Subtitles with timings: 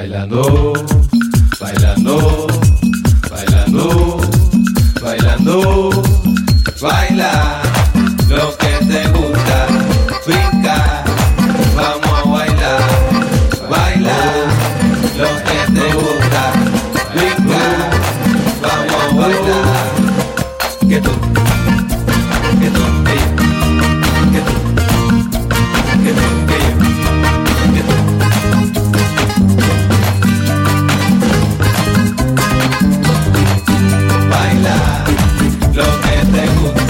[0.00, 0.72] Bailando,
[1.60, 2.46] bailando,
[3.28, 4.20] bailando,
[5.02, 5.90] bailando,
[6.80, 7.39] bailando.
[36.12, 36.89] É peteco.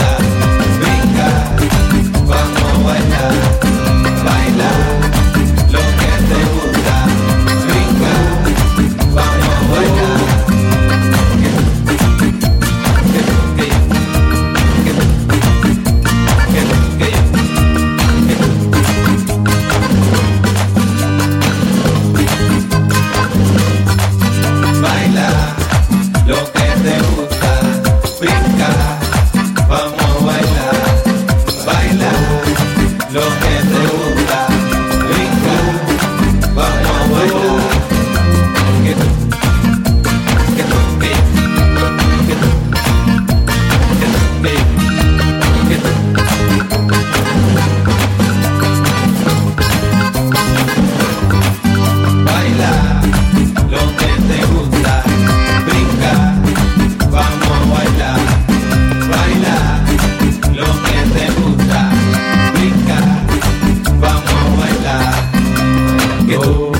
[66.30, 66.76] Bailando,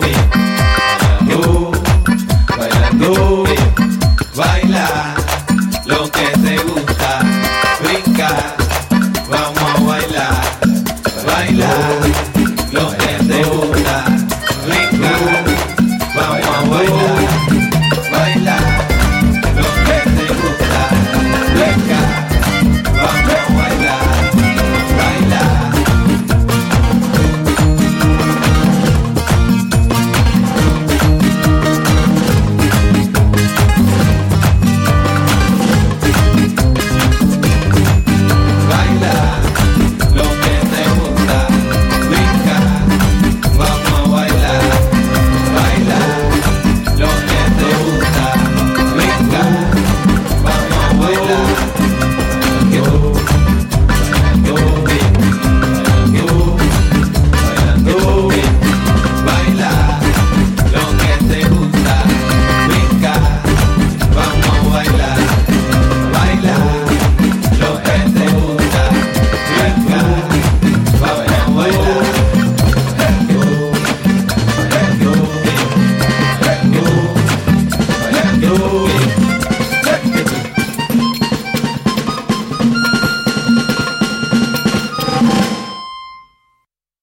[1.30, 1.72] bailando,
[2.46, 3.67] bailando.